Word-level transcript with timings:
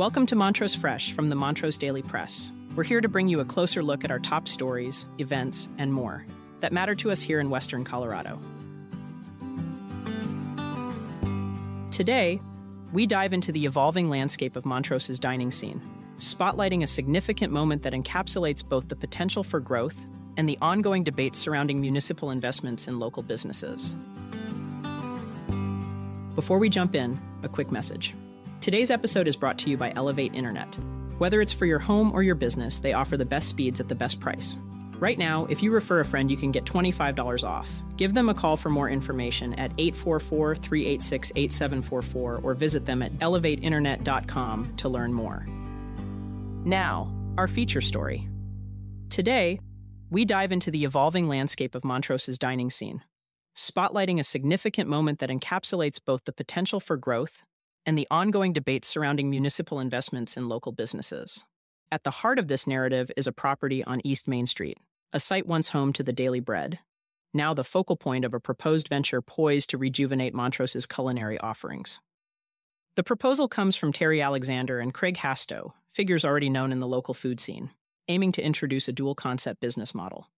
Welcome 0.00 0.24
to 0.28 0.34
Montrose 0.34 0.74
Fresh 0.74 1.12
from 1.12 1.28
the 1.28 1.34
Montrose 1.34 1.76
Daily 1.76 2.00
Press. 2.00 2.50
We're 2.74 2.84
here 2.84 3.02
to 3.02 3.08
bring 3.08 3.28
you 3.28 3.40
a 3.40 3.44
closer 3.44 3.82
look 3.82 4.02
at 4.02 4.10
our 4.10 4.18
top 4.18 4.48
stories, 4.48 5.04
events, 5.18 5.68
and 5.76 5.92
more 5.92 6.24
that 6.60 6.72
matter 6.72 6.94
to 6.94 7.10
us 7.10 7.20
here 7.20 7.38
in 7.38 7.50
Western 7.50 7.84
Colorado. 7.84 8.38
Today, 11.90 12.40
we 12.94 13.04
dive 13.04 13.34
into 13.34 13.52
the 13.52 13.66
evolving 13.66 14.08
landscape 14.08 14.56
of 14.56 14.64
Montrose's 14.64 15.20
dining 15.20 15.50
scene, 15.50 15.82
spotlighting 16.16 16.82
a 16.82 16.86
significant 16.86 17.52
moment 17.52 17.82
that 17.82 17.92
encapsulates 17.92 18.66
both 18.66 18.88
the 18.88 18.96
potential 18.96 19.44
for 19.44 19.60
growth 19.60 20.06
and 20.38 20.48
the 20.48 20.56
ongoing 20.62 21.04
debates 21.04 21.38
surrounding 21.38 21.78
municipal 21.78 22.30
investments 22.30 22.88
in 22.88 22.98
local 22.98 23.22
businesses. 23.22 23.94
Before 26.34 26.58
we 26.58 26.70
jump 26.70 26.94
in, 26.94 27.20
a 27.42 27.50
quick 27.50 27.70
message. 27.70 28.14
Today's 28.60 28.90
episode 28.90 29.26
is 29.26 29.36
brought 29.36 29.56
to 29.60 29.70
you 29.70 29.78
by 29.78 29.90
Elevate 29.96 30.34
Internet. 30.34 30.76
Whether 31.16 31.40
it's 31.40 31.52
for 31.52 31.64
your 31.64 31.78
home 31.78 32.12
or 32.12 32.22
your 32.22 32.34
business, 32.34 32.78
they 32.78 32.92
offer 32.92 33.16
the 33.16 33.24
best 33.24 33.48
speeds 33.48 33.80
at 33.80 33.88
the 33.88 33.94
best 33.94 34.20
price. 34.20 34.58
Right 34.98 35.16
now, 35.16 35.46
if 35.46 35.62
you 35.62 35.70
refer 35.70 36.00
a 36.00 36.04
friend, 36.04 36.30
you 36.30 36.36
can 36.36 36.52
get 36.52 36.66
$25 36.66 37.42
off. 37.42 37.70
Give 37.96 38.12
them 38.12 38.28
a 38.28 38.34
call 38.34 38.58
for 38.58 38.68
more 38.68 38.90
information 38.90 39.54
at 39.54 39.72
844 39.78 40.56
386 40.56 41.32
8744 41.34 42.40
or 42.42 42.52
visit 42.52 42.84
them 42.84 43.00
at 43.00 43.14
elevateinternet.com 43.14 44.76
to 44.76 44.88
learn 44.90 45.14
more. 45.14 45.46
Now, 46.62 47.10
our 47.38 47.48
feature 47.48 47.80
story. 47.80 48.28
Today, 49.08 49.58
we 50.10 50.26
dive 50.26 50.52
into 50.52 50.70
the 50.70 50.84
evolving 50.84 51.28
landscape 51.28 51.74
of 51.74 51.80
Montrose's 51.80 52.36
dining 52.36 52.68
scene, 52.68 53.04
spotlighting 53.56 54.20
a 54.20 54.24
significant 54.24 54.86
moment 54.86 55.18
that 55.20 55.30
encapsulates 55.30 55.98
both 56.04 56.26
the 56.26 56.32
potential 56.32 56.78
for 56.78 56.98
growth 56.98 57.42
and 57.86 57.96
the 57.96 58.06
ongoing 58.10 58.52
debates 58.52 58.88
surrounding 58.88 59.30
municipal 59.30 59.80
investments 59.80 60.36
in 60.36 60.48
local 60.48 60.72
businesses. 60.72 61.44
At 61.92 62.04
the 62.04 62.10
heart 62.10 62.38
of 62.38 62.48
this 62.48 62.66
narrative 62.66 63.10
is 63.16 63.26
a 63.26 63.32
property 63.32 63.82
on 63.84 64.00
East 64.04 64.28
Main 64.28 64.46
Street, 64.46 64.78
a 65.12 65.20
site 65.20 65.46
once 65.46 65.70
home 65.70 65.92
to 65.94 66.02
the 66.02 66.12
Daily 66.12 66.40
Bread, 66.40 66.78
now 67.32 67.54
the 67.54 67.64
focal 67.64 67.96
point 67.96 68.24
of 68.24 68.34
a 68.34 68.40
proposed 68.40 68.88
venture 68.88 69.22
poised 69.22 69.70
to 69.70 69.78
rejuvenate 69.78 70.34
Montrose's 70.34 70.86
culinary 70.86 71.38
offerings. 71.38 72.00
The 72.96 73.04
proposal 73.04 73.48
comes 73.48 73.76
from 73.76 73.92
Terry 73.92 74.20
Alexander 74.20 74.80
and 74.80 74.92
Craig 74.92 75.16
Hastow, 75.16 75.72
figures 75.94 76.24
already 76.24 76.50
known 76.50 76.72
in 76.72 76.80
the 76.80 76.88
local 76.88 77.14
food 77.14 77.40
scene, 77.40 77.70
aiming 78.08 78.32
to 78.32 78.42
introduce 78.42 78.88
a 78.88 78.92
dual 78.92 79.14
concept 79.14 79.60
business 79.60 79.94
model. 79.94 80.28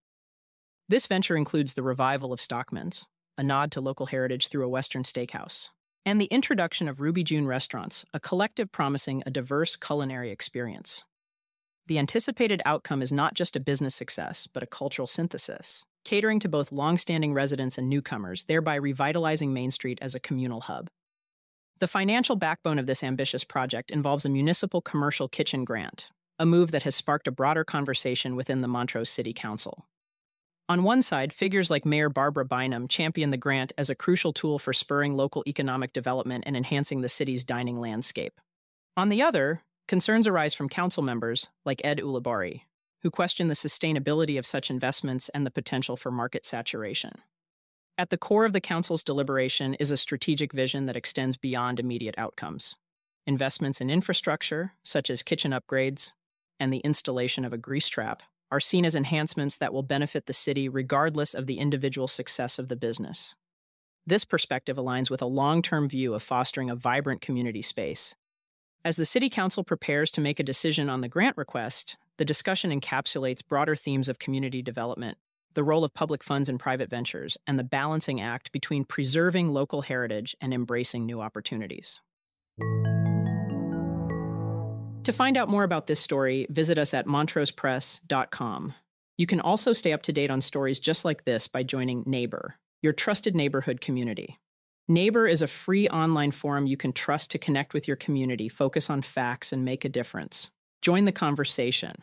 This 0.88 1.06
venture 1.06 1.36
includes 1.36 1.74
the 1.74 1.82
revival 1.82 2.32
of 2.32 2.40
Stockman's, 2.40 3.06
a 3.38 3.42
nod 3.42 3.72
to 3.72 3.80
local 3.80 4.06
heritage 4.06 4.48
through 4.48 4.66
a 4.66 4.68
Western 4.68 5.04
steakhouse, 5.04 5.70
and 6.04 6.20
the 6.20 6.26
introduction 6.26 6.88
of 6.88 7.00
Ruby 7.00 7.22
June 7.22 7.46
restaurants, 7.46 8.04
a 8.12 8.20
collective 8.20 8.72
promising 8.72 9.22
a 9.24 9.30
diverse 9.30 9.76
culinary 9.76 10.30
experience. 10.30 11.04
The 11.86 11.98
anticipated 11.98 12.62
outcome 12.64 13.02
is 13.02 13.12
not 13.12 13.34
just 13.34 13.56
a 13.56 13.60
business 13.60 13.94
success, 13.94 14.48
but 14.52 14.62
a 14.62 14.66
cultural 14.66 15.06
synthesis, 15.06 15.84
catering 16.04 16.40
to 16.40 16.48
both 16.48 16.72
longstanding 16.72 17.34
residents 17.34 17.78
and 17.78 17.88
newcomers, 17.88 18.44
thereby 18.44 18.76
revitalizing 18.76 19.52
Main 19.52 19.70
Street 19.70 19.98
as 20.00 20.14
a 20.14 20.20
communal 20.20 20.62
hub. 20.62 20.88
The 21.78 21.88
financial 21.88 22.36
backbone 22.36 22.78
of 22.78 22.86
this 22.86 23.02
ambitious 23.02 23.42
project 23.42 23.90
involves 23.90 24.24
a 24.24 24.28
municipal 24.28 24.80
commercial 24.80 25.28
kitchen 25.28 25.64
grant, 25.64 26.10
a 26.38 26.46
move 26.46 26.70
that 26.70 26.84
has 26.84 26.94
sparked 26.94 27.26
a 27.26 27.32
broader 27.32 27.64
conversation 27.64 28.36
within 28.36 28.60
the 28.60 28.68
Montrose 28.68 29.10
City 29.10 29.32
Council. 29.32 29.86
On 30.72 30.84
one 30.84 31.02
side, 31.02 31.34
figures 31.34 31.70
like 31.70 31.84
Mayor 31.84 32.08
Barbara 32.08 32.46
Bynum 32.46 32.88
champion 32.88 33.30
the 33.30 33.36
grant 33.36 33.74
as 33.76 33.90
a 33.90 33.94
crucial 33.94 34.32
tool 34.32 34.58
for 34.58 34.72
spurring 34.72 35.18
local 35.18 35.44
economic 35.46 35.92
development 35.92 36.44
and 36.46 36.56
enhancing 36.56 37.02
the 37.02 37.10
city's 37.10 37.44
dining 37.44 37.78
landscape. 37.78 38.40
On 38.96 39.10
the 39.10 39.20
other, 39.20 39.64
concerns 39.86 40.26
arise 40.26 40.54
from 40.54 40.70
council 40.70 41.02
members 41.02 41.50
like 41.66 41.82
Ed 41.84 41.98
Ulibarri, 41.98 42.62
who 43.02 43.10
question 43.10 43.48
the 43.48 43.54
sustainability 43.54 44.38
of 44.38 44.46
such 44.46 44.70
investments 44.70 45.28
and 45.34 45.44
the 45.44 45.50
potential 45.50 45.94
for 45.94 46.10
market 46.10 46.46
saturation. 46.46 47.16
At 47.98 48.08
the 48.08 48.16
core 48.16 48.46
of 48.46 48.54
the 48.54 48.58
council's 48.58 49.02
deliberation 49.02 49.74
is 49.74 49.90
a 49.90 49.98
strategic 49.98 50.54
vision 50.54 50.86
that 50.86 50.96
extends 50.96 51.36
beyond 51.36 51.80
immediate 51.80 52.14
outcomes. 52.16 52.76
Investments 53.26 53.82
in 53.82 53.90
infrastructure, 53.90 54.72
such 54.82 55.10
as 55.10 55.22
kitchen 55.22 55.52
upgrades 55.52 56.12
and 56.58 56.72
the 56.72 56.78
installation 56.78 57.44
of 57.44 57.52
a 57.52 57.58
grease 57.58 57.88
trap, 57.88 58.22
are 58.52 58.60
seen 58.60 58.84
as 58.84 58.94
enhancements 58.94 59.56
that 59.56 59.72
will 59.72 59.82
benefit 59.82 60.26
the 60.26 60.32
city 60.34 60.68
regardless 60.68 61.32
of 61.32 61.46
the 61.46 61.58
individual 61.58 62.06
success 62.06 62.58
of 62.58 62.68
the 62.68 62.76
business. 62.76 63.34
This 64.06 64.26
perspective 64.26 64.76
aligns 64.76 65.08
with 65.08 65.22
a 65.22 65.26
long 65.26 65.62
term 65.62 65.88
view 65.88 66.12
of 66.12 66.22
fostering 66.22 66.68
a 66.68 66.76
vibrant 66.76 67.22
community 67.22 67.62
space. 67.62 68.14
As 68.84 68.96
the 68.96 69.06
City 69.06 69.30
Council 69.30 69.64
prepares 69.64 70.10
to 70.10 70.20
make 70.20 70.38
a 70.38 70.44
decision 70.44 70.90
on 70.90 71.00
the 71.00 71.08
grant 71.08 71.36
request, 71.38 71.96
the 72.18 72.24
discussion 72.26 72.78
encapsulates 72.78 73.46
broader 73.46 73.74
themes 73.74 74.08
of 74.08 74.18
community 74.18 74.60
development, 74.60 75.16
the 75.54 75.64
role 75.64 75.82
of 75.82 75.94
public 75.94 76.22
funds 76.22 76.48
in 76.48 76.58
private 76.58 76.90
ventures, 76.90 77.38
and 77.46 77.58
the 77.58 77.64
balancing 77.64 78.20
act 78.20 78.52
between 78.52 78.84
preserving 78.84 79.54
local 79.54 79.82
heritage 79.82 80.36
and 80.42 80.52
embracing 80.52 81.06
new 81.06 81.22
opportunities. 81.22 82.02
To 85.04 85.12
find 85.12 85.36
out 85.36 85.48
more 85.48 85.64
about 85.64 85.88
this 85.88 85.98
story, 85.98 86.46
visit 86.48 86.78
us 86.78 86.94
at 86.94 87.06
montrosepress.com. 87.06 88.74
You 89.18 89.26
can 89.26 89.40
also 89.40 89.72
stay 89.72 89.92
up 89.92 90.02
to 90.02 90.12
date 90.12 90.30
on 90.30 90.40
stories 90.40 90.78
just 90.78 91.04
like 91.04 91.24
this 91.24 91.48
by 91.48 91.64
joining 91.64 92.04
Neighbor, 92.06 92.56
your 92.82 92.92
trusted 92.92 93.34
neighborhood 93.34 93.80
community. 93.80 94.38
Neighbor 94.86 95.26
is 95.26 95.42
a 95.42 95.48
free 95.48 95.88
online 95.88 96.30
forum 96.30 96.66
you 96.66 96.76
can 96.76 96.92
trust 96.92 97.32
to 97.32 97.38
connect 97.38 97.74
with 97.74 97.88
your 97.88 97.96
community, 97.96 98.48
focus 98.48 98.88
on 98.88 99.02
facts, 99.02 99.52
and 99.52 99.64
make 99.64 99.84
a 99.84 99.88
difference. 99.88 100.50
Join 100.82 101.04
the 101.04 101.12
conversation. 101.12 101.96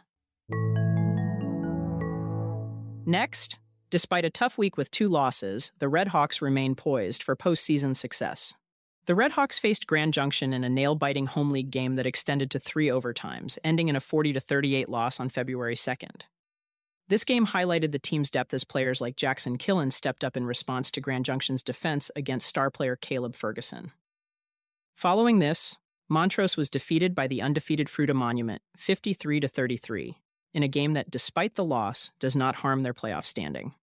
Next, 3.06 3.60
despite 3.90 4.26
a 4.26 4.30
tough 4.30 4.58
week 4.58 4.76
with 4.76 4.92
two 4.92 5.08
losses, 5.08 5.72
the 5.80 5.90
Red 5.90 6.10
Hawks 6.10 6.42
remain 6.42 6.76
poised 6.76 7.24
for 7.24 7.36
postseason 7.36 7.96
success. 7.96 8.56
The 9.06 9.14
Redhawks 9.16 9.60
faced 9.60 9.88
Grand 9.88 10.14
Junction 10.14 10.54
in 10.54 10.64
a 10.64 10.70
nail-biting 10.70 11.28
home 11.28 11.52
league 11.52 11.72
game 11.72 11.96
that 11.96 12.06
extended 12.06 12.52
to 12.52 12.60
three 12.60 12.88
overtimes, 12.88 13.58
ending 13.64 13.88
in 13.88 13.96
a 13.96 14.02
40 14.02 14.40
38 14.40 14.88
loss 14.88 15.20
on 15.20 15.30
February 15.30 15.76
2nd. 15.76 16.22
This 17.08 17.24
game 17.24 17.48
highlighted 17.48 17.92
the 17.92 17.98
team's 17.98 18.30
depth 18.30 18.54
as 18.54 18.64
players 18.64 19.02
like 19.02 19.16
Jackson 19.16 19.58
Killen 19.58 19.92
stepped 19.92 20.24
up 20.24 20.38
in 20.38 20.46
response 20.46 20.92
to 20.92 21.02
Grand 21.02 21.26
Junction's 21.26 21.64
defense 21.64 22.12
against 22.16 22.48
star 22.48 22.70
player 22.70 22.96
Caleb 22.96 23.36
Ferguson. 23.36 23.92
Following 24.96 25.40
this, 25.40 25.78
Montrose 26.08 26.56
was 26.56 26.70
defeated 26.70 27.16
by 27.16 27.26
the 27.26 27.42
undefeated 27.42 27.88
Fruita 27.88 28.14
Monument, 28.14 28.62
53 28.78 29.40
33, 29.42 30.18
in 30.54 30.62
a 30.62 30.68
game 30.68 30.94
that, 30.94 31.10
despite 31.10 31.56
the 31.56 31.64
loss, 31.64 32.12
does 32.20 32.36
not 32.36 32.58
harm 32.58 32.84
their 32.84 32.94
playoff 32.94 33.26
standing. 33.26 33.74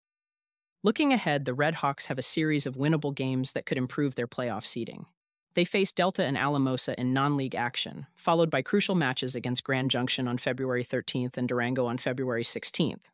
Looking 0.83 1.13
ahead, 1.13 1.45
the 1.45 1.55
Redhawks 1.55 2.07
have 2.07 2.19
a 2.19 2.23
series 2.23 2.67
of 2.67 2.77
winnable 2.77 3.15
games 3.15 3.53
that 3.53 3.67
could 3.67 3.79
improve 3.79 4.15
their 4.15 4.29
playoff 4.29 4.67
seeding. 4.67 5.07
They 5.55 5.65
face 5.65 5.91
Delta 5.91 6.23
and 6.23 6.37
Alamosa 6.37 6.99
in 7.01 7.15
non 7.15 7.37
league 7.37 7.55
action, 7.55 8.07
followed 8.15 8.51
by 8.51 8.63
crucial 8.63 8.95
matches 8.95 9.35
against 9.35 9.65
Grand 9.65 9.91
Junction 9.91 10.29
on 10.29 10.37
February 10.37 10.85
13th 10.85 11.37
and 11.37 11.49
Durango 11.49 11.87
on 11.87 11.97
February 11.97 12.45
16th. 12.45 13.05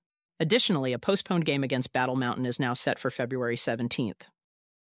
Additionally, 0.41 0.93
a 0.93 0.99
postponed 0.99 1.45
game 1.45 1.63
against 1.63 1.93
Battle 1.93 2.17
Mountain 2.17 2.47
is 2.47 2.59
now 2.59 2.75
set 2.75 2.99
for 2.99 3.13
February 3.13 3.57
17th. 3.57 4.23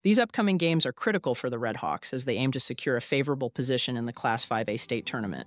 These 0.05 0.19
upcoming 0.19 0.59
games 0.59 0.85
are 0.85 0.93
critical 0.93 1.35
for 1.35 1.49
the 1.49 1.59
Redhawks 1.59 2.13
as 2.13 2.27
they 2.27 2.37
aim 2.37 2.53
to 2.53 2.61
secure 2.61 2.97
a 2.97 3.01
favorable 3.01 3.49
position 3.49 3.97
in 3.97 4.05
the 4.05 4.13
Class 4.13 4.45
5A 4.45 4.79
state 4.79 5.07
tournament. 5.07 5.47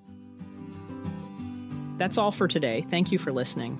That's 1.98 2.18
all 2.18 2.32
for 2.32 2.48
today. 2.48 2.84
Thank 2.90 3.12
you 3.12 3.20
for 3.20 3.32
listening. 3.32 3.80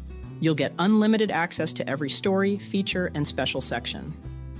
You'll 0.41 0.55
get 0.55 0.73
unlimited 0.79 1.31
access 1.31 1.71
to 1.73 1.89
every 1.89 2.09
story, 2.09 2.57
feature, 2.57 3.11
and 3.13 3.25
special 3.25 3.61
section. 3.61 4.13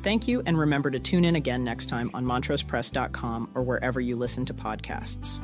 Thank 0.04 0.28
you, 0.28 0.42
and 0.46 0.58
remember 0.58 0.90
to 0.90 1.00
tune 1.00 1.26
in 1.26 1.36
again 1.36 1.64
next 1.64 1.88
time 1.88 2.10
on 2.14 2.24
montrosepress.com 2.24 3.52
or 3.54 3.64
wherever 3.64 4.00
you 4.00 4.16
listen 4.16 4.46
to 4.46 4.54
podcasts. 4.54 5.40